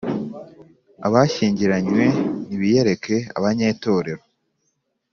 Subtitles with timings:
[1.07, 2.05] Abashyingaranywe
[2.47, 4.23] nibiyereke abanyetorero